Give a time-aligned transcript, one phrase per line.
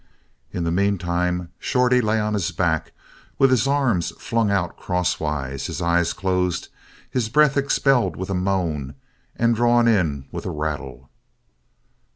[0.51, 2.91] In the meantime, Shorty lay on his back
[3.37, 6.69] with his arms flung out crosswise, his eyes closed,
[7.07, 8.95] his breath expelled with a moan
[9.35, 11.11] and drawn in with a rattle.